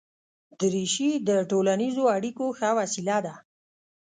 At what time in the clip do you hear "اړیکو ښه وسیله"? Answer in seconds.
2.15-3.17